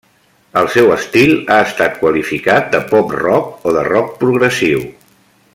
[0.61, 4.87] El seu estil ha estat qualificat de pop-rock o de rock progressiu.